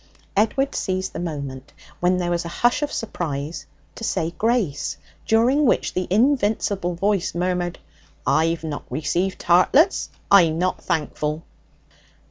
Edward 0.35 0.73
seized 0.73 1.13
the 1.13 1.19
moment, 1.19 1.73
when 1.99 2.17
there 2.17 2.31
was 2.31 2.43
a 2.43 2.47
hush 2.65 2.81
of 2.81 2.91
surprise, 2.91 3.67
to 3.93 4.03
say 4.03 4.31
grace, 4.31 4.97
during 5.27 5.63
which 5.63 5.93
the 5.93 6.07
invincible 6.09 6.95
voice 6.95 7.35
murmured: 7.35 7.77
'I've 8.25 8.63
not 8.63 8.85
received 8.89 9.37
tartlets. 9.37 10.09
I'm 10.31 10.57
not 10.57 10.81
thankful.' 10.83 11.43